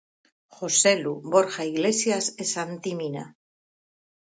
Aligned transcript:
Joselu, 0.59 1.13
Borja 1.35 1.63
Iglesias 1.73 2.25
e 2.41 2.43
Santi 2.53 2.91
Mina. 2.99 3.25